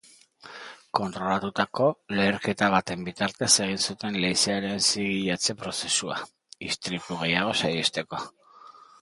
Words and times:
Kontrolatutako 0.99 1.89
leherketa 2.19 2.69
baten 2.75 3.03
bitartez 3.09 3.51
egin 3.67 3.83
zuten 3.91 4.17
leizearen 4.25 4.81
zigilatze 4.87 5.57
prozesua, 5.61 6.19
istripu 6.71 7.21
gehiago 7.23 7.55
saihesteko. 7.63 8.25